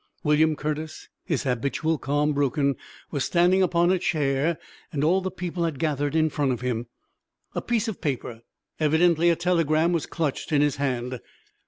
William 0.23 0.55
Curtis, 0.55 1.09
his 1.25 1.43
habitual 1.43 1.99
calm 1.99 2.33
broken, 2.33 2.75
was 3.11 3.23
standing 3.23 3.61
upon 3.61 3.91
a 3.91 3.99
chair 3.99 4.57
and 4.91 5.03
all 5.03 5.21
the 5.21 5.29
people 5.29 5.63
had 5.63 5.77
gathered 5.77 6.15
in 6.15 6.27
front 6.31 6.51
of 6.51 6.61
him. 6.61 6.87
A 7.53 7.61
piece 7.61 7.87
of 7.87 8.01
paper, 8.01 8.41
evidently 8.79 9.29
a 9.29 9.35
telegram, 9.35 9.93
was 9.93 10.07
clutched 10.07 10.51
in 10.51 10.63
his 10.63 10.77
hand. 10.77 11.19